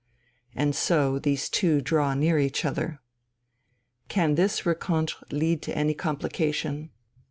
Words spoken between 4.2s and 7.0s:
this rencontre lead to any complication?